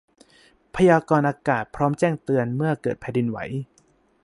[0.75, 3.37] พยากรณ์อากาศพร้อมแจ้งเตือนเมื่อเกิดแผ่นดินไหว